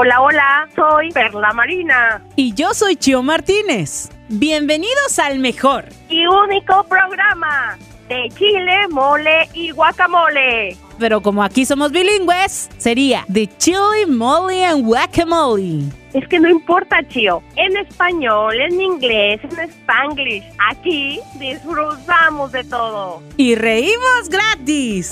[0.00, 2.22] Hola, hola, soy Perla Marina.
[2.36, 4.10] Y yo soy Chio Martínez.
[4.28, 7.76] Bienvenidos al mejor y único programa
[8.08, 10.76] de chile, mole y guacamole.
[11.00, 15.80] Pero como aquí somos bilingües, sería de chile, mole and guacamole.
[16.12, 17.42] Es que no importa, Chio.
[17.56, 20.44] En español, en inglés, en spanglish.
[20.70, 23.20] Aquí disfrutamos de todo.
[23.36, 25.10] Y reímos gratis.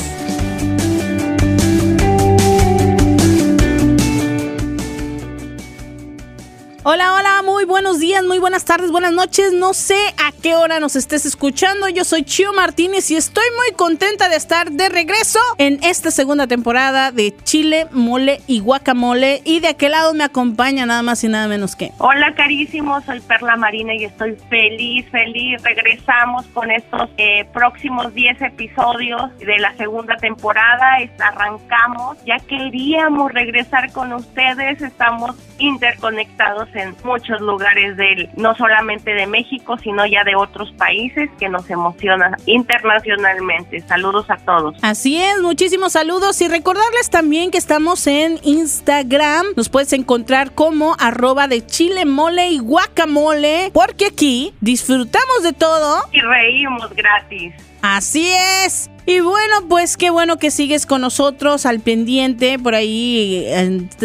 [6.89, 9.53] Hola, hola, muy buenos días, muy buenas tardes, buenas noches.
[9.53, 11.89] No sé a qué hora nos estés escuchando.
[11.89, 16.47] Yo soy Chio Martínez y estoy muy contenta de estar de regreso en esta segunda
[16.47, 19.43] temporada de Chile, Mole y Guacamole.
[19.45, 21.91] Y de aquel lado me acompaña nada más y nada menos que.
[21.99, 25.61] Hola, carísimo, soy Perla Marina y estoy feliz, feliz.
[25.65, 30.99] Regresamos con estos eh, próximos 10 episodios de la segunda temporada.
[31.19, 34.81] Arrancamos, ya queríamos regresar con ustedes.
[34.81, 41.31] Estamos interconectados en muchos lugares del, no solamente de México, sino ya de otros países
[41.39, 43.81] que nos emocionan internacionalmente.
[43.83, 44.77] Saludos a todos.
[44.83, 49.47] Así es, muchísimos saludos y recordarles también que estamos en Instagram.
[49.57, 56.03] Nos puedes encontrar como arroba de chile mole y guacamole, porque aquí disfrutamos de todo
[56.13, 57.55] y reímos gratis.
[57.83, 58.31] Así
[58.65, 58.91] es.
[59.09, 62.59] Y bueno, pues qué bueno que sigues con nosotros al pendiente.
[62.59, 63.47] Por ahí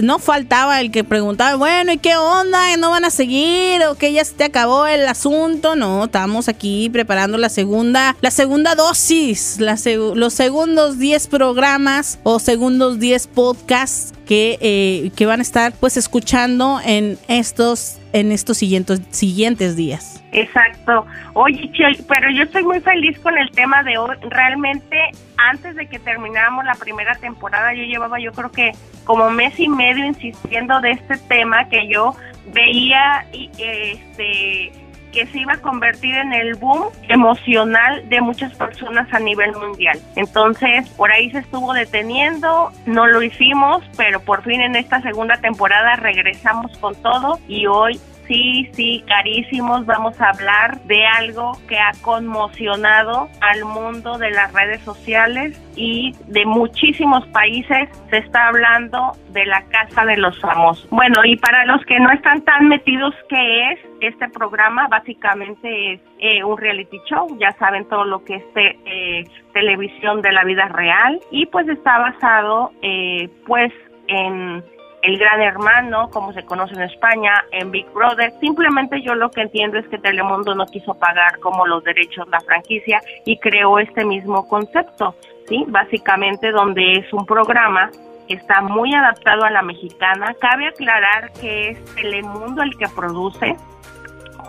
[0.01, 2.77] no faltaba el que preguntaba, bueno, ¿y qué onda?
[2.77, 3.83] ¿No van a seguir?
[3.89, 5.75] ¿O que ya se te acabó el asunto?
[5.75, 12.99] No, estamos aquí preparando la segunda, la segunda dosis, los segundos 10 programas o segundos
[12.99, 19.01] 10 podcasts que, eh, que van a estar pues escuchando en estos, en estos siguientes,
[19.09, 20.23] siguientes días.
[20.31, 21.05] Exacto.
[21.33, 21.69] Oye,
[22.07, 24.15] pero yo estoy muy feliz con el tema de hoy.
[24.29, 24.97] Realmente,
[25.35, 28.71] antes de que termináramos la primera temporada, yo llevaba, yo creo que
[29.03, 32.15] como mes y medio insistiendo de este tema que yo
[32.53, 34.71] veía y este
[35.11, 39.99] que se iba a convertir en el boom emocional de muchas personas a nivel mundial.
[40.15, 45.37] Entonces, por ahí se estuvo deteniendo, no lo hicimos, pero por fin en esta segunda
[45.37, 47.99] temporada regresamos con todo y hoy
[48.31, 54.53] sí, sí, carísimos, vamos a hablar de algo que ha conmocionado al mundo de las
[54.53, 60.89] redes sociales y de muchísimos países se está hablando de la Casa de los Famosos.
[60.91, 64.87] Bueno, y para los que no están tan metidos, ¿qué es este programa?
[64.87, 70.31] Básicamente es eh, un reality show, ya saben todo lo que es eh, televisión de
[70.31, 73.73] la vida real y pues está basado eh, pues
[74.07, 74.63] en
[75.03, 78.31] el Gran Hermano, como se conoce en España, en Big Brother.
[78.39, 82.39] Simplemente yo lo que entiendo es que Telemundo no quiso pagar como los derechos la
[82.41, 85.15] franquicia y creó este mismo concepto,
[85.47, 85.65] ¿sí?
[85.67, 87.89] Básicamente donde es un programa
[88.27, 90.33] que está muy adaptado a la mexicana.
[90.39, 93.55] Cabe aclarar que es Telemundo el que produce,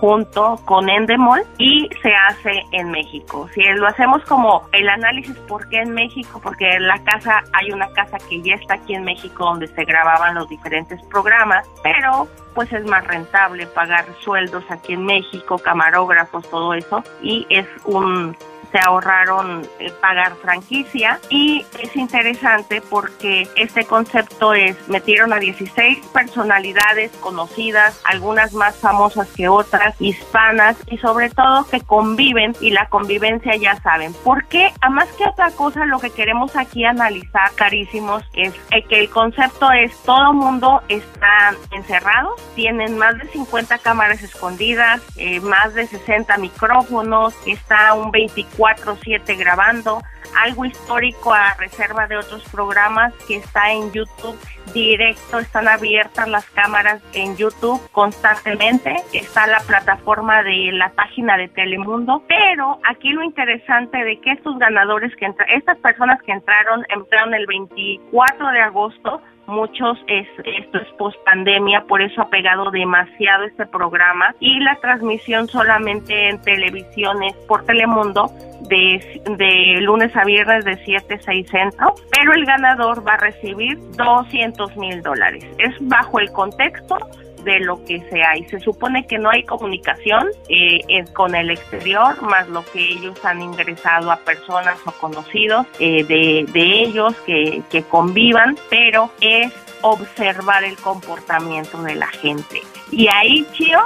[0.03, 3.49] junto con Endemol y se hace en México.
[3.55, 7.71] Si lo hacemos como el análisis por qué en México, porque en la casa hay
[7.71, 12.27] una casa que ya está aquí en México donde se grababan los diferentes programas, pero
[12.53, 18.37] pues es más rentable pagar sueldos aquí en México, camarógrafos, todo eso y es un
[18.73, 25.99] se ahorraron eh, pagar franquicia y es interesante porque este concepto es, metieron a 16
[26.07, 32.89] personalidades conocidas, algunas más famosas que otras, hispanas y sobre todo que conviven y la
[32.89, 34.15] convivencia ya saben.
[34.25, 38.55] Porque a más que otra cosa lo que queremos aquí analizar, carísimos, es
[38.89, 45.41] que el concepto es todo mundo está encerrado, tienen más de 50 cámaras escondidas, eh,
[45.41, 50.03] más de 60 micrófonos, está un 24 4-7 grabando,
[50.39, 54.39] algo histórico a reserva de otros programas que está en YouTube
[54.73, 61.49] directo, están abiertas las cámaras en YouTube constantemente, está la plataforma de la página de
[61.49, 66.87] Telemundo, pero aquí lo interesante de que estos ganadores que entraron, estas personas que entraron,
[66.89, 69.21] entraron el 24 de agosto,
[69.53, 74.77] muchos es esto es post pandemia por eso ha pegado demasiado este programa y la
[74.77, 78.31] transmisión solamente en televisión es por Telemundo
[78.69, 83.19] de, de lunes a viernes de 7 a 6 centro pero el ganador va a
[83.19, 85.45] recibir 200 mil dólares.
[85.59, 86.99] Es bajo el contexto
[87.45, 88.37] de lo que sea.
[88.37, 93.23] Y se supone que no hay comunicación eh, con el exterior más lo que ellos
[93.25, 99.53] han ingresado a personas o conocidos eh, de, de, ellos que, que convivan pero es
[99.83, 102.61] observar el comportamiento de la gente.
[102.91, 103.81] Y ahí Chio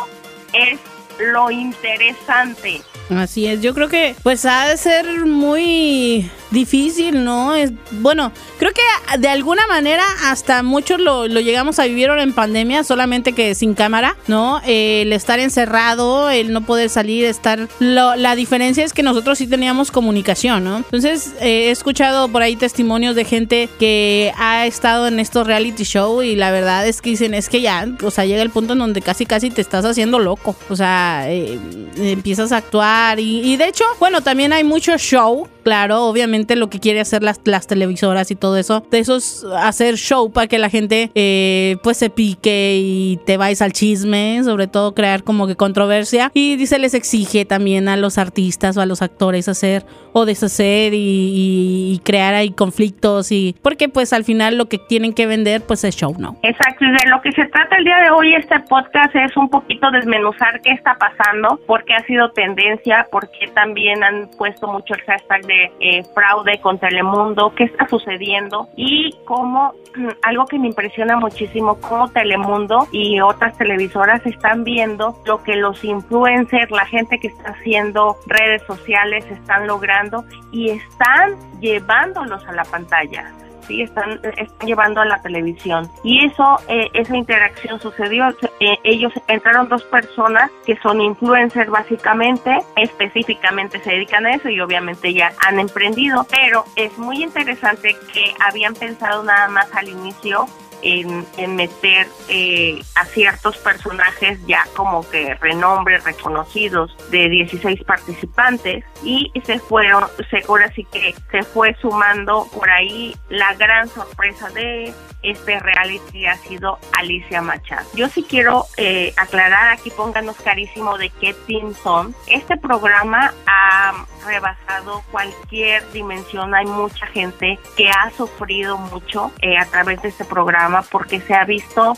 [0.53, 0.79] es
[1.19, 2.83] lo interesante.
[3.11, 7.55] Así es yo creo que pues ha de ser muy difícil, ¿no?
[7.55, 12.85] Es, bueno, creo que de alguna manera hasta muchos lo, llegamos a vivir en pandemia,
[12.85, 14.61] solamente que sin cámara, ¿no?
[14.65, 17.69] el estar encerrado, el no poder salir, estar...
[17.79, 20.77] la diferencia es que nosotros sí teníamos comunicación, ¿no?
[20.77, 25.85] Entonces eh, he escuchado por ahí testimonios de gente que ha estado en estos reality
[25.85, 28.75] show y la verdad es que dicen, es que ya, o sea, llega el punto
[28.75, 31.59] en donde casi casi te estás haciendo loco, o sea, eh,
[31.97, 36.71] empiezas a actuar y, y de hecho, bueno, también hay mucho show claro, obviamente lo
[36.71, 40.47] que quiere hacer las, las televisoras y todo eso, de eso es hacer show para
[40.47, 45.23] que la gente eh, pues se pique y te vayas al chisme, sobre todo crear
[45.23, 46.31] como que controversia.
[46.35, 50.93] Y dice, les exige también a los artistas o a los actores hacer o deshacer
[50.95, 55.83] y, crear ahí conflictos y porque pues al final lo que tienen que vender pues
[55.85, 56.37] es show, ¿no?
[56.43, 59.49] Exacto, y de lo que se trata el día de hoy este podcast es un
[59.49, 64.95] poquito desmenuzar qué está pasando, por qué ha sido tendencia, porque también han puesto mucho
[64.95, 69.75] el hashtag de eh, fraude con Telemundo, qué está sucediendo y cómo
[70.23, 75.83] algo que me impresiona muchísimo, cómo Telemundo y otras televisoras están viendo lo que los
[75.85, 82.65] influencers, la gente que está haciendo redes sociales están logrando y están llevándolos a la
[82.65, 83.33] pantalla.
[83.67, 83.83] ¿Sí?
[83.83, 85.91] Están, están llevando a la televisión.
[86.03, 88.29] Y eso, eh, esa interacción sucedió.
[88.61, 94.61] Eh, ellos entraron dos personas que son influencers básicamente, específicamente se dedican a eso y
[94.61, 100.47] obviamente ya han emprendido, pero es muy interesante que habían pensado nada más al inicio
[100.83, 101.27] en,
[101.57, 109.59] meter eh, a ciertos personajes ya como que renombres reconocidos de 16 participantes y se
[109.59, 114.93] fueron, seguro así que se fue sumando por ahí la gran sorpresa de
[115.23, 117.89] este reality ha sido Alicia Machado.
[117.95, 122.15] Yo sí quiero eh, aclarar aquí, pónganos carísimo de qué team son.
[122.27, 126.55] Este programa ha rebasado cualquier dimensión.
[126.55, 131.35] Hay mucha gente que ha sufrido mucho eh, a través de este programa porque se
[131.35, 131.95] ha visto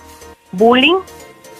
[0.52, 1.00] bullying,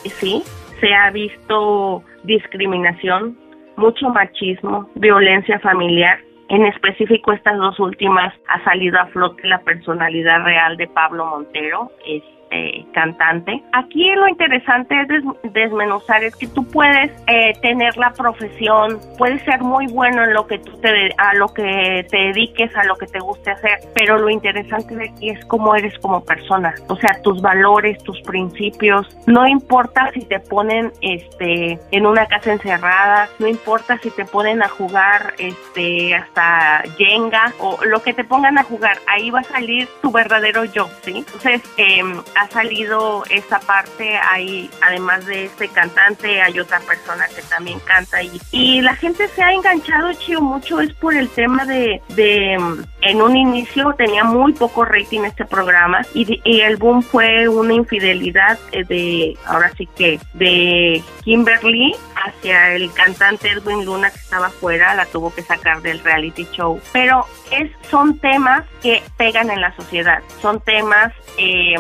[0.05, 0.43] sí,
[0.81, 3.39] se ha visto discriminación,
[3.77, 6.19] mucho machismo, violencia familiar
[6.49, 11.93] en específico, estas dos últimas ha salido a flote la personalidad real de Pablo Montero.
[12.07, 13.63] Es eh, cantante.
[13.73, 19.61] Aquí lo interesante es desmenuzar es que tú puedes eh, tener la profesión, puedes ser
[19.61, 23.07] muy bueno en lo que tú te a lo que te dediques, a lo que
[23.07, 27.21] te guste hacer, pero lo interesante de aquí es cómo eres como persona, o sea,
[27.23, 33.47] tus valores, tus principios, no importa si te ponen este en una casa encerrada, no
[33.47, 38.65] importa si te ponen a jugar este hasta Jenga o lo que te pongan a
[38.65, 41.19] jugar, ahí va a salir tu verdadero yo, ¿sí?
[41.19, 42.03] Entonces, eh,
[42.39, 48.23] ha salido esa parte, hay además de este cantante, hay otra persona que también canta
[48.23, 52.55] y, y la gente se ha enganchado, chido, mucho es por el tema de, de
[53.01, 57.75] en un inicio tenía muy poco rating este programa y, y el boom fue una
[57.75, 61.95] infidelidad eh, de, ahora sí que, de Kimberly
[62.25, 66.81] hacia el cantante Edwin Luna que estaba fuera, la tuvo que sacar del reality show.
[66.93, 71.77] Pero es, son temas que pegan en la sociedad, son temas eh,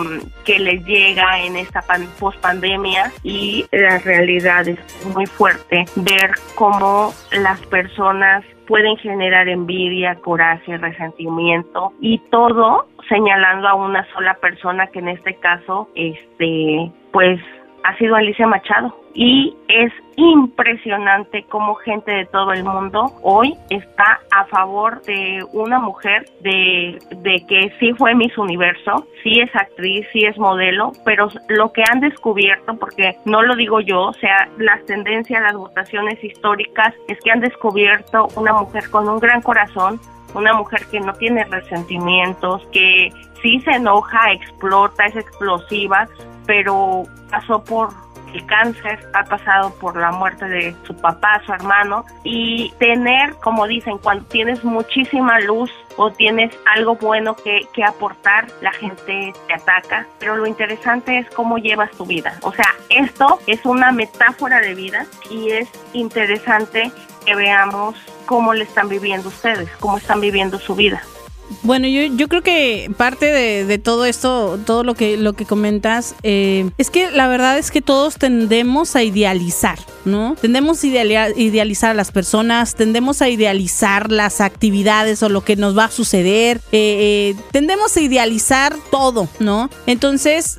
[0.49, 1.83] que les llega en esta
[2.19, 4.79] post pandemia y la realidad es
[5.15, 13.75] muy fuerte ver cómo las personas pueden generar envidia, coraje, resentimiento y todo señalando a
[13.75, 17.39] una sola persona que en este caso este pues
[17.84, 24.20] ha sido Alicia Machado y es impresionante cómo gente de todo el mundo hoy está
[24.31, 30.06] a favor de una mujer de, de que sí fue Miss Universo, sí es actriz,
[30.13, 34.48] sí es modelo, pero lo que han descubierto, porque no lo digo yo, o sea,
[34.56, 40.01] las tendencias, las votaciones históricas, es que han descubierto una mujer con un gran corazón,
[40.37, 43.10] una mujer que no tiene resentimientos, que
[43.43, 46.06] sí se enoja, explota, es explosiva,
[46.46, 52.05] pero pasó por el cáncer, ha pasado por la muerte de su papá, su hermano,
[52.25, 58.47] y tener, como dicen, cuando tienes muchísima luz o tienes algo bueno que, que aportar,
[58.61, 62.39] la gente te ataca, pero lo interesante es cómo llevas tu vida.
[62.43, 66.91] O sea, esto es una metáfora de vida y es interesante
[67.25, 71.03] que veamos cómo le están viviendo ustedes, cómo están viviendo su vida.
[71.62, 76.14] Bueno, yo, yo creo que parte de, todo esto, todo lo que, lo que comentas,
[76.22, 80.36] eh, es que la verdad es que todos tendemos a idealizar, ¿no?
[80.40, 85.76] Tendemos a idealizar a las personas, tendemos a idealizar las actividades o lo que nos
[85.76, 89.70] va a suceder, eh, eh, tendemos a idealizar todo, ¿no?
[89.86, 90.58] Entonces,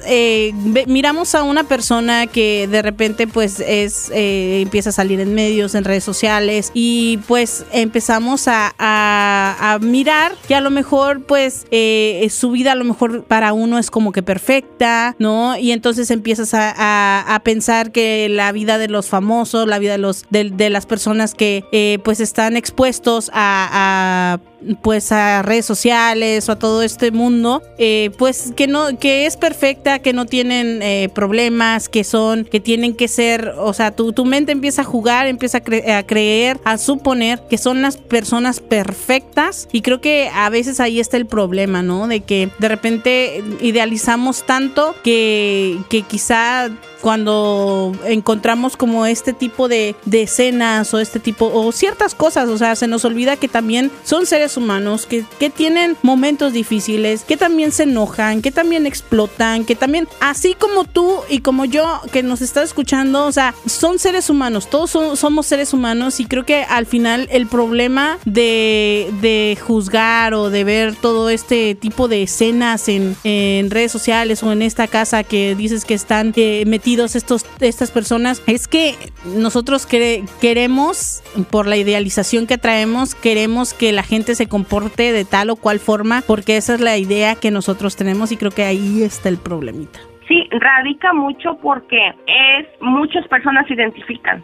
[0.88, 5.84] miramos a una persona que de repente pues es, empieza a salir en medios, en
[5.84, 10.79] redes sociales y pues empezamos a, a mirar que a lo mejor
[11.28, 15.58] pues eh, su vida a lo mejor para uno es como que perfecta, ¿no?
[15.58, 20.26] Y entonces empiezas a, pensar que la vida de los famosos, la vida de los
[20.30, 24.40] de, las personas que eh, pues están expuestos a
[24.82, 29.38] pues a redes sociales o a todo este mundo, eh, pues que no, que es
[29.38, 34.14] perfecta, que no tienen eh, problemas, que son, que tienen que ser, o sea, tu,
[34.14, 39.68] tu mente empieza a jugar, empieza a, creer, a suponer que son las personas perfectas
[39.72, 42.08] y creo que a veces ahí está el problema, ¿no?
[42.08, 46.70] De que de repente idealizamos tanto que, que quizá
[47.02, 52.76] cuando encontramos como este tipo de, escenas o este tipo o ciertas cosas, o sea,
[52.76, 57.72] se nos olvida que también son seres humanos que, que tienen momentos difíciles, que también
[57.72, 62.42] se enojan, que también explotan, que también, así como tú y como yo que nos
[62.42, 66.86] está escuchando, o sea, son seres humanos, todos somos seres humanos y creo que al
[66.86, 73.16] final el problema de, de juzgar o de ver todo este tipo de escenas en,
[73.24, 77.92] en redes sociales o en esta casa que dices que están eh, metidos estos, estas
[77.92, 84.48] personas es que nosotros queremos, por la idealización que traemos, queremos que la gente se
[84.48, 88.38] comporte de tal o cual forma, porque esa es la idea que nosotros tenemos y
[88.38, 90.00] creo que ahí está el problemita.
[90.28, 94.44] Sí, radica mucho porque es muchas personas se identifican.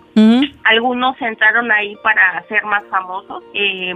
[0.63, 3.43] Algunos entraron ahí para ser más famosos.
[3.53, 3.93] Eh,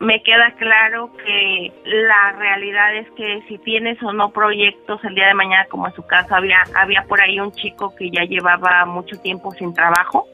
[0.00, 5.28] me queda claro que la realidad es que si tienes o no proyectos el día
[5.28, 8.84] de mañana, como en su caso había, había por ahí un chico que ya llevaba
[8.86, 10.26] mucho tiempo sin trabajo,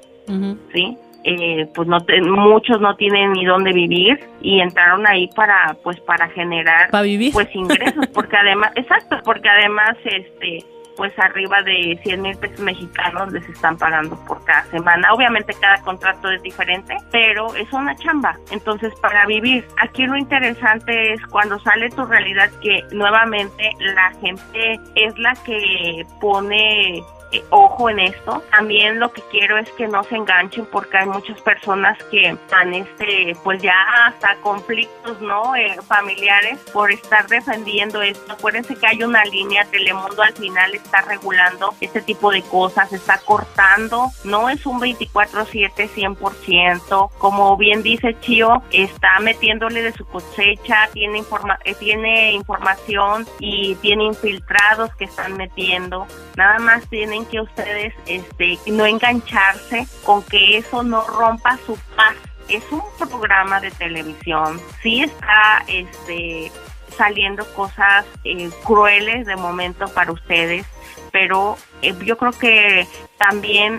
[0.72, 0.96] ¿sí?
[1.26, 1.96] Eh, pues no
[2.36, 6.90] muchos no tienen ni dónde vivir y entraron ahí para pues para generar
[7.32, 10.62] pues ingresos porque además exacto porque además este
[10.96, 15.12] pues arriba de 100 mil pesos mexicanos les están pagando por cada semana.
[15.12, 18.36] Obviamente cada contrato es diferente, pero es una chamba.
[18.50, 24.80] Entonces, para vivir, aquí lo interesante es cuando sale tu realidad que nuevamente la gente
[24.94, 27.02] es la que pone
[27.36, 28.42] eh, ojo en esto.
[28.50, 32.74] También lo que quiero es que no se enganchen porque hay muchas personas que están
[32.74, 33.74] este pues ya
[34.06, 38.32] hasta conflictos no eh, familiares por estar defendiendo esto.
[38.32, 43.18] Acuérdense que hay una línea, Telemundo al final está regulando este tipo de cosas, está
[43.18, 50.88] cortando, no es un 24/7 100%, como bien dice Chio, está metiéndole de su cosecha,
[50.92, 56.06] tiene informa eh, tiene información y tiene infiltrados que están metiendo.
[56.36, 56.88] Nada más
[57.26, 62.14] que ustedes este, no engancharse con que eso no rompa su paz.
[62.48, 66.50] Es un programa de televisión, sí está este,
[66.90, 70.66] saliendo cosas eh, crueles de momento para ustedes,
[71.10, 72.86] pero eh, yo creo que
[73.18, 73.78] también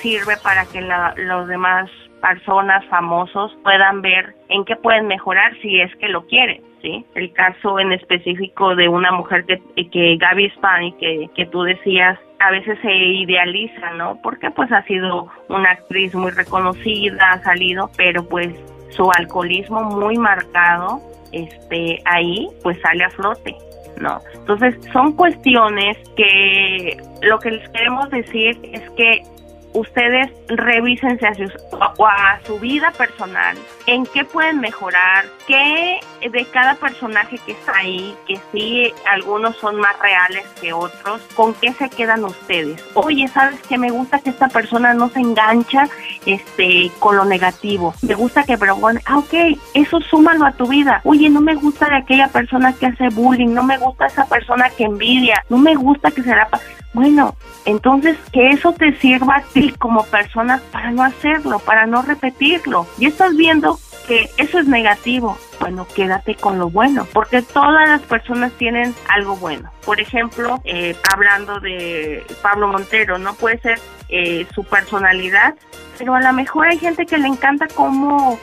[0.00, 5.94] sirve para que los demás personas famosos puedan ver en qué pueden mejorar si es
[5.96, 6.62] que lo quieren.
[6.80, 7.04] ¿sí?
[7.14, 9.60] El caso en específico de una mujer que,
[9.90, 14.18] que Gaby Spani, que, que tú decías, a veces se idealiza, ¿no?
[14.22, 18.48] Porque pues ha sido una actriz muy reconocida, ha salido, pero pues
[18.90, 21.00] su alcoholismo muy marcado,
[21.32, 23.56] este, ahí pues sale a flote.
[24.00, 24.20] ¿no?
[24.34, 29.22] Entonces son cuestiones que lo que les queremos decir es que
[29.74, 31.44] ustedes revísense a su,
[32.04, 38.16] a su vida personal, en qué pueden mejorar, qué de cada personaje que está ahí,
[38.26, 42.82] que sí, algunos son más reales que otros, con qué se quedan ustedes.
[42.94, 43.76] Oye, ¿sabes qué?
[43.76, 45.88] Me gusta que esta persona no se engancha
[46.24, 47.94] este, con lo negativo.
[48.02, 49.34] Me gusta que, pero ah, ok,
[49.74, 51.00] eso súmalo a tu vida.
[51.04, 54.70] Oye, no me gusta de aquella persona que hace bullying, no me gusta esa persona
[54.70, 56.48] que envidia, no me gusta que se la...
[56.94, 62.02] Bueno, entonces que eso te sirva a ti como persona para no hacerlo, para no
[62.02, 62.86] repetirlo.
[62.98, 65.36] Y estás viendo que eso es negativo.
[65.58, 69.70] Bueno, quédate con lo bueno, porque todas las personas tienen algo bueno.
[69.84, 75.54] Por ejemplo, eh, hablando de Pablo Montero, no puede ser eh, su personalidad,
[75.98, 78.38] pero a lo mejor hay gente que le encanta cómo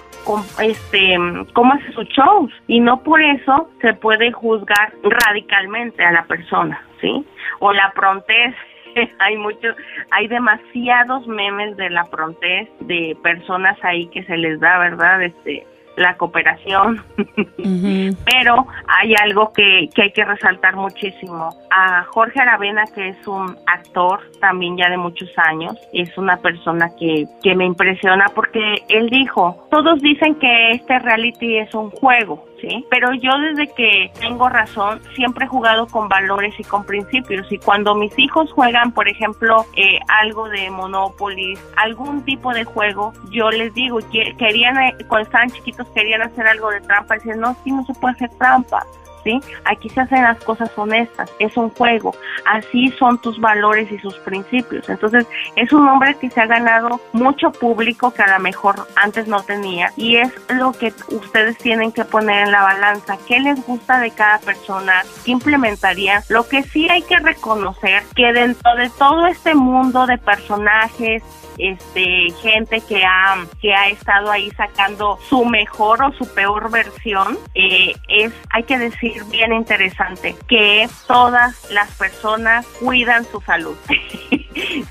[0.60, 1.18] este
[1.54, 6.82] cómo hace sus shows y no por eso se puede juzgar radicalmente a la persona,
[7.00, 7.26] ¿sí?
[7.60, 8.56] O la prontez
[9.20, 9.76] hay muchos,
[10.12, 15.24] hay demasiados memes de la prontez de personas ahí que se les da, ¿verdad?
[15.24, 15.66] Este,
[15.98, 17.02] la cooperación.
[17.58, 21.50] Pero hay algo que, que hay que resaltar muchísimo.
[21.70, 26.90] A Jorge Aravena, que es un actor también ya de muchos años, es una persona
[26.98, 32.46] que, que me impresiona porque él dijo, todos dicen que este reality es un juego,
[32.62, 32.86] ¿sí?
[32.90, 37.58] Pero yo desde que tengo razón siempre he jugado con valores y con principios y
[37.58, 43.50] cuando mis hijos juegan, por ejemplo, eh, algo de Monopoly, algún tipo de juego, yo
[43.50, 44.00] les digo,
[44.38, 47.86] querían, eh, cuando estaban chiquitos querían hacer algo de trampa, y dicen, no, sí, no
[47.86, 48.86] se puede hacer trampa.
[49.24, 49.40] ¿Sí?
[49.66, 54.16] Aquí se hacen las cosas honestas, es un juego, así son tus valores y sus
[54.20, 54.88] principios.
[54.90, 55.26] Entonces,
[55.56, 59.42] es un hombre que se ha ganado mucho público que a lo mejor antes no
[59.44, 64.00] tenía y es lo que ustedes tienen que poner en la balanza, qué les gusta
[64.00, 66.24] de cada persona, qué implementaría.
[66.30, 71.24] Lo que sí hay que reconocer que dentro de todo este mundo de personajes,
[71.58, 77.38] este gente que ha que ha estado ahí sacando su mejor o su peor versión
[77.54, 83.78] eh, es hay que decir bien interesante que todas las personas cuidan su salud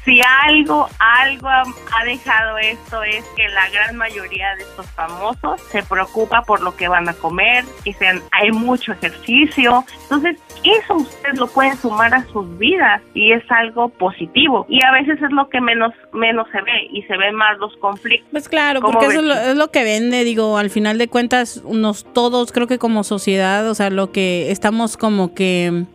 [0.04, 5.82] si algo, algo ha, dejado esto es que la gran mayoría de estos famosos se
[5.82, 9.84] preocupa por lo que van a comer, que sean, hay mucho ejercicio.
[10.02, 14.66] Entonces, eso ustedes lo pueden sumar a sus vidas y es algo positivo.
[14.68, 17.76] Y a veces es lo que menos, menos se ve y se ven más los
[17.76, 18.28] conflictos.
[18.30, 22.52] Pues claro, porque eso es lo, que vende, digo, al final de cuentas, unos todos
[22.52, 25.86] creo que como sociedad, o sea, lo que estamos como que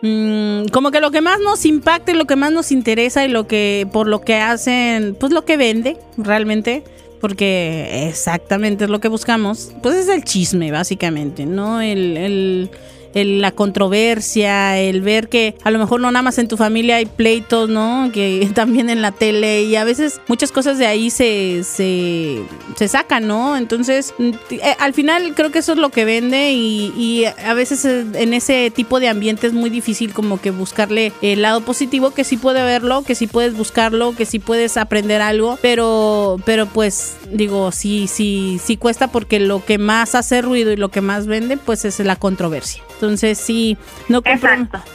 [0.00, 3.28] Mm, como que lo que más nos impacta y lo que más nos interesa y
[3.28, 6.84] lo que por lo que hacen, pues lo que vende realmente,
[7.20, 11.80] porque exactamente es lo que buscamos, pues es el chisme básicamente, ¿no?
[11.80, 12.70] el, el
[13.14, 17.06] la controversia, el ver que a lo mejor no nada más en tu familia hay
[17.06, 18.10] pleitos, ¿no?
[18.12, 22.42] Que también en la tele y a veces muchas cosas de ahí se, se,
[22.76, 23.56] se sacan, ¿no?
[23.56, 27.54] Entonces, mm, eh, al final creo que eso es lo que vende y, y, a
[27.54, 31.60] veces eh, en ese tipo de ambiente es muy difícil como que buscarle el lado
[31.62, 36.36] positivo, que sí puede verlo, que sí puedes buscarlo, que sí puedes aprender algo, pero,
[36.44, 40.90] pero pues digo, sí, sí, sí cuesta porque lo que más hace ruido y lo
[40.90, 42.82] que más vende pues es la controversia.
[42.98, 43.76] Entonces sí,
[44.08, 44.22] no,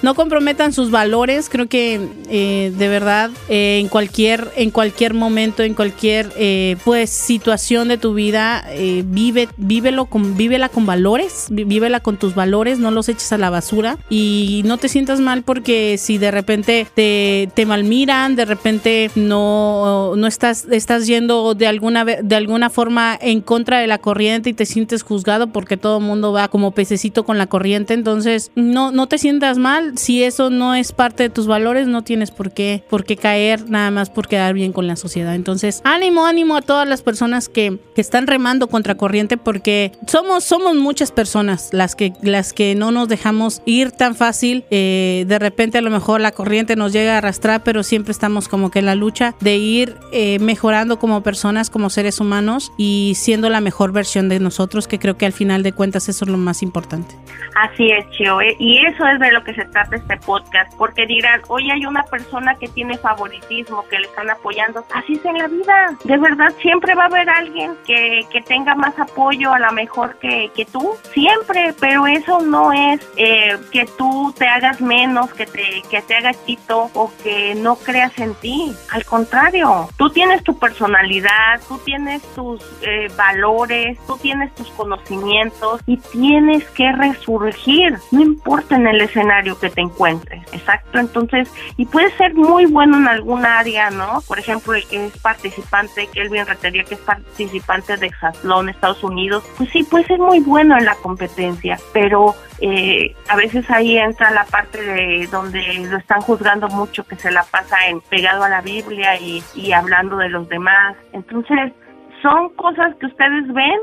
[0.01, 1.47] no comprometan sus valores.
[1.49, 7.09] Creo que eh, de verdad eh, en cualquier en cualquier momento, en cualquier eh, pues
[7.09, 8.65] situación de tu vida,
[9.05, 13.49] vive vívelo con vívela con valores, vívela con tus valores, no los eches a la
[13.49, 19.11] basura y no te sientas mal porque si de repente te, te malmiran, de repente
[19.15, 24.49] no no estás estás yendo de alguna de alguna forma en contra de la corriente
[24.49, 28.51] y te sientes juzgado porque todo el mundo va como pececito con la corriente entonces,
[28.55, 29.97] no, no te sientas mal.
[29.97, 33.69] Si eso no es parte de tus valores, no tienes por qué, por qué caer
[33.69, 35.35] nada más por quedar bien con la sociedad.
[35.35, 40.43] Entonces, ánimo, ánimo a todas las personas que, que están remando contra corriente porque somos,
[40.43, 44.65] somos muchas personas las que, las que no nos dejamos ir tan fácil.
[44.71, 48.47] Eh, de repente a lo mejor la corriente nos llega a arrastrar, pero siempre estamos
[48.47, 53.13] como que en la lucha de ir eh, mejorando como personas, como seres humanos y
[53.15, 56.31] siendo la mejor versión de nosotros, que creo que al final de cuentas eso es
[56.31, 57.15] lo más importante.
[57.55, 58.39] Así es, Chio.
[58.41, 62.03] Y eso es de lo que se trata este podcast, porque dirán, hoy hay una
[62.03, 64.85] persona que tiene favoritismo, que le están apoyando.
[64.93, 65.97] Así es en la vida.
[66.03, 70.17] De verdad, siempre va a haber alguien que, que tenga más apoyo a lo mejor
[70.19, 70.95] que, que tú.
[71.13, 76.15] Siempre, pero eso no es eh, que tú te hagas menos, que te, que te
[76.15, 78.73] hagas quito o que no creas en ti.
[78.91, 85.81] Al contrario, tú tienes tu personalidad, tú tienes tus eh, valores, tú tienes tus conocimientos
[85.85, 87.72] y tienes que resurgir
[88.11, 92.97] no importa en el escenario que te encuentres, exacto, entonces, y puede ser muy bueno
[92.97, 94.21] en algún área, ¿no?
[94.27, 99.43] Por ejemplo, el que es participante, bien Retería, que es participante de Exatlón, Estados Unidos,
[99.57, 104.31] pues sí, puede ser muy bueno en la competencia, pero eh, a veces ahí entra
[104.31, 108.49] la parte de donde lo están juzgando mucho, que se la pasa en pegado a
[108.49, 111.73] la Biblia y, y hablando de los demás, entonces,
[112.21, 113.79] son cosas que ustedes ven,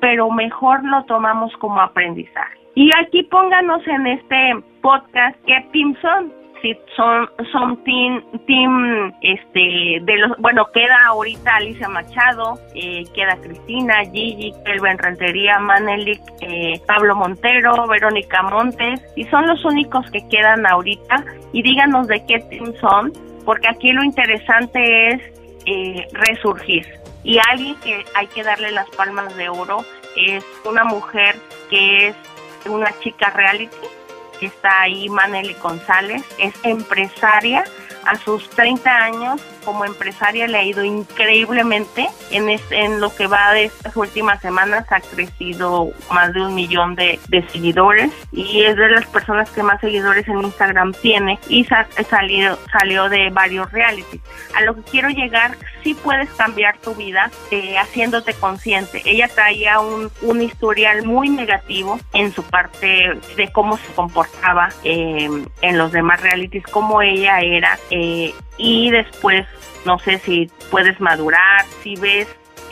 [0.00, 2.63] pero mejor lo tomamos como aprendizaje.
[2.74, 6.32] Y aquí pónganos en este podcast qué team son.
[6.60, 13.36] Si son, son team, team, este, de los, bueno, queda ahorita Alicia Machado, eh, queda
[13.36, 20.26] Cristina, Gigi, Kelvin Rentería, Manelik, eh, Pablo Montero, Verónica Montes, y son los únicos que
[20.28, 21.22] quedan ahorita.
[21.52, 23.12] Y díganos de qué team son,
[23.44, 25.22] porque aquí lo interesante es
[25.66, 26.86] eh, resurgir.
[27.24, 29.84] Y alguien que hay que darle las palmas de oro
[30.16, 31.36] es una mujer
[31.68, 32.16] que es
[32.66, 33.76] una chica reality,
[34.38, 37.64] que está ahí Maneli González, es empresaria,
[38.06, 42.08] a sus 30 años como empresaria le ha ido increíblemente.
[42.30, 46.94] En, en lo que va de estas últimas semanas ha crecido más de un millón
[46.94, 47.18] de,
[47.52, 53.08] seguidores y es de las personas que más seguidores en Instagram tiene y salió, salió
[53.08, 54.20] de varios realities.
[54.54, 59.02] A lo que quiero llegar, sí puedes cambiar tu vida eh, haciéndote consciente.
[59.04, 65.28] Ella traía un, un historial muy negativo en su parte de cómo se comportaba eh,
[65.60, 69.46] en los demás realities, cómo ella era eh, y después
[69.84, 72.28] no sé si puedes madurar, si ves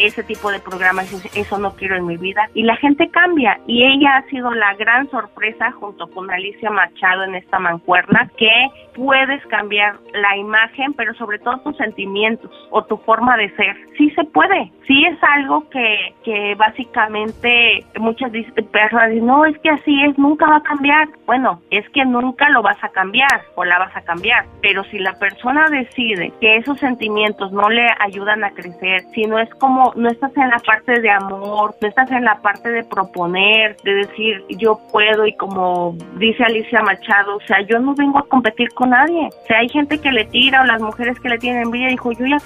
[0.06, 2.48] ese tipo de programas, eso no quiero en mi vida.
[2.54, 3.58] Y la gente cambia.
[3.66, 8.50] Y ella ha sido la gran sorpresa junto con Alicia Machado en esta mancuerna, que
[8.94, 13.76] puedes cambiar la imagen, pero sobre todo tus sentimientos o tu forma de ser.
[13.96, 14.72] Sí se puede.
[14.86, 18.30] Sí es algo que, que básicamente muchas
[18.70, 21.08] personas dicen, no, es que así es, nunca va a cambiar.
[21.26, 24.44] Bueno, es que nunca lo vas a cambiar o la vas a cambiar.
[24.60, 29.38] Pero si la persona decide que esos sentimientos no le ayudan a crecer, si no
[29.38, 32.84] es como, no estás en la parte de amor, no estás en la parte de
[32.84, 38.18] proponer, de decir yo puedo y como dice Alicia Machado, o sea, yo no vengo
[38.18, 39.28] a competir con nadie.
[39.28, 42.12] O sea, hay gente que le tira o las mujeres que le tienen envidia, dijo,
[42.12, 42.38] yo ya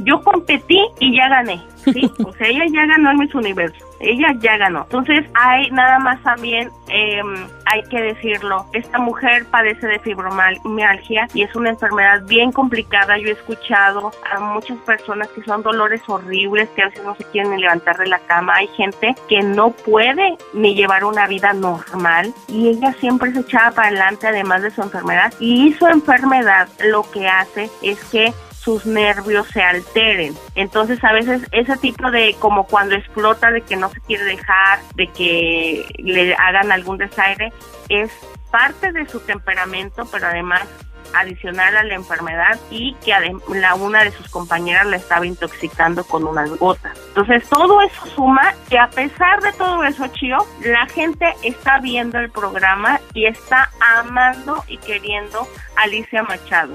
[0.00, 1.60] yo competí y ya gané.
[1.76, 4.82] Sí, o sea, ella ya ganó en mis universo, ella ya ganó.
[4.82, 11.42] Entonces, hay nada más también, em, hay que decirlo, esta mujer padece de fibromialgia y
[11.42, 13.16] es una enfermedad bien complicada.
[13.18, 17.24] Yo he escuchado a muchas personas que son dolores horribles, que a veces no se
[17.24, 18.54] quieren ni levantar de la cama.
[18.56, 23.70] Hay gente que no puede ni llevar una vida normal y ella siempre se echaba
[23.70, 28.32] para adelante además de su enfermedad y su enfermedad lo que hace es que
[28.62, 30.34] sus nervios se alteren.
[30.54, 34.78] Entonces a veces ese tipo de como cuando explota de que no se quiere dejar,
[34.94, 37.52] de que le hagan algún desaire,
[37.88, 38.10] es
[38.52, 40.62] parte de su temperamento, pero además
[41.14, 43.12] adicional a la enfermedad y que
[43.54, 46.98] la una de sus compañeras la estaba intoxicando con unas gotas.
[47.08, 52.18] Entonces todo eso suma que a pesar de todo eso, Chio, la gente está viendo
[52.18, 55.46] el programa y está amando y queriendo
[55.76, 56.74] a Alicia Machado.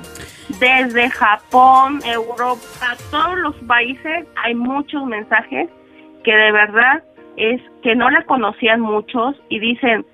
[0.60, 5.70] Desde Japón, Europa, todos los países hay muchos mensajes
[6.24, 7.04] que de verdad
[7.38, 10.06] es que no la conocían muchos y dicen,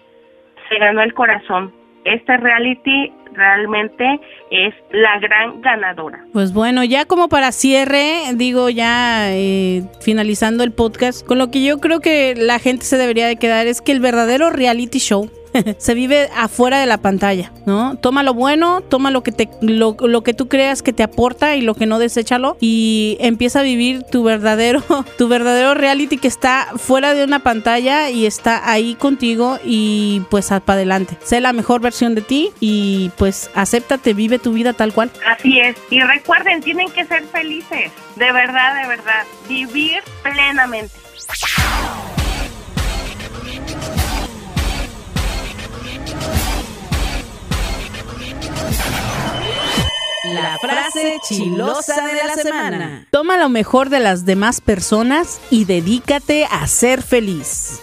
[0.70, 1.74] se ganó el corazón.
[2.06, 4.20] Este reality realmente
[4.52, 6.24] es la gran ganadora.
[6.34, 11.64] Pues bueno, ya como para cierre, digo ya eh, finalizando el podcast, con lo que
[11.64, 15.30] yo creo que la gente se debería de quedar es que el verdadero reality show
[15.78, 17.96] se vive afuera de la pantalla, ¿no?
[17.98, 21.62] Toma lo bueno, toma lo que te lo, que tú creas que te aporta y
[21.62, 24.84] lo que no deséchalo y empieza a vivir tu verdadero
[25.18, 30.48] tu verdadero reality que está fuera de una pantalla y está ahí contigo y pues
[30.48, 31.18] para adelante.
[31.24, 35.12] Sé la mejor versión de ti y pues acéptate, vive tu vida tal cual.
[35.26, 35.76] Así es.
[35.90, 37.92] Y recuerden, tienen que ser felices.
[38.16, 39.24] De verdad, de verdad.
[39.48, 40.94] Vivir plenamente.
[50.42, 53.08] La frase chilosa de la semana.
[53.12, 57.82] Toma lo mejor de las demás personas y dedícate a ser feliz.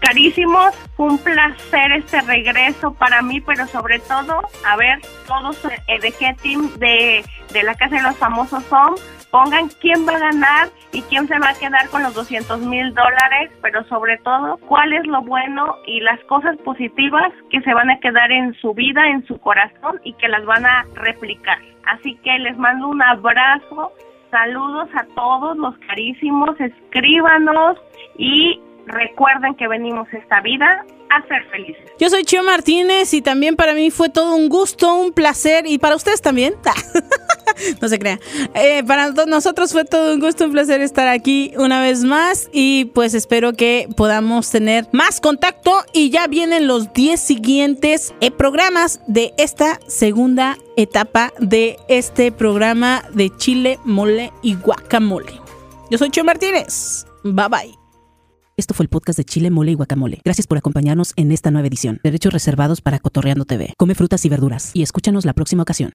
[0.00, 6.10] Carísimos, un placer este regreso para mí, pero sobre todo, a ver, todos eh, de
[6.12, 8.94] qué team de, de la Casa de los Famosos son
[9.30, 12.92] pongan quién va a ganar y quién se va a quedar con los 200 mil
[12.94, 17.90] dólares, pero sobre todo cuál es lo bueno y las cosas positivas que se van
[17.90, 21.58] a quedar en su vida, en su corazón y que las van a replicar.
[21.86, 23.92] Así que les mando un abrazo,
[24.30, 27.78] saludos a todos los carísimos, escríbanos
[28.16, 31.90] y recuerden que venimos esta vida a ser felices.
[31.98, 35.78] Yo soy Chio Martínez y también para mí fue todo un gusto, un placer y
[35.78, 36.54] para ustedes también.
[37.80, 38.18] no se crea.
[38.54, 42.86] Eh, para nosotros fue todo un gusto, un placer estar aquí una vez más y
[42.86, 49.00] pues espero que podamos tener más contacto y ya vienen los 10 siguientes eh, programas
[49.06, 55.32] de esta segunda etapa de este programa de chile, mole y guacamole.
[55.90, 57.04] Yo soy Chio Martínez.
[57.24, 57.79] Bye bye.
[58.60, 60.20] Esto fue el podcast de Chile, Mole y Guacamole.
[60.22, 61.98] Gracias por acompañarnos en esta nueva edición.
[62.04, 63.72] Derechos reservados para Cotorreando TV.
[63.78, 65.88] Come frutas y verduras y escúchanos la próxima ocasión.